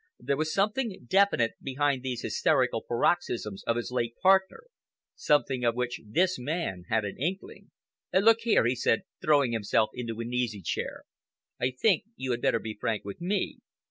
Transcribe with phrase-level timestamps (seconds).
[0.19, 4.63] There was something definite behind these hysterical paroxysms of his late partner,
[5.13, 7.69] something of which this man had an inkling.
[8.11, 11.01] "Look here," he said, throwing himself into an easychair,
[11.61, 13.59] "I think you had better be frank with me.